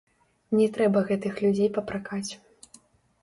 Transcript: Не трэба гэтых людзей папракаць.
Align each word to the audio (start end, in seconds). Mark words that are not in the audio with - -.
Не 0.59 0.67
трэба 0.77 1.03
гэтых 1.09 1.33
людзей 1.45 1.69
папракаць. 1.77 2.31